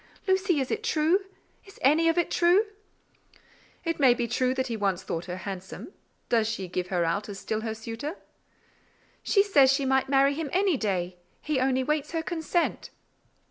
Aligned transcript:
Lucy, 0.27 0.59
is 0.59 0.71
it 0.71 0.83
true? 0.83 1.25
Is 1.63 1.77
any 1.83 2.09
of 2.09 2.17
it 2.17 2.31
true?" 2.31 2.65
"It 3.85 3.99
may 3.99 4.15
be 4.15 4.27
true 4.27 4.55
that 4.55 4.65
he 4.65 4.75
once 4.75 5.03
thought 5.03 5.25
her 5.25 5.37
handsome: 5.37 5.93
does 6.27 6.47
she 6.47 6.67
give 6.67 6.87
him 6.87 7.03
out 7.03 7.29
as 7.29 7.37
still 7.37 7.61
her 7.61 7.75
suitor?" 7.75 8.15
"She 9.21 9.43
says 9.43 9.71
she 9.71 9.85
might 9.85 10.09
marry 10.09 10.33
him 10.33 10.49
any 10.53 10.75
day: 10.75 11.17
he 11.39 11.59
only 11.59 11.83
waits 11.83 12.13
her 12.13 12.23
consent." 12.23 12.89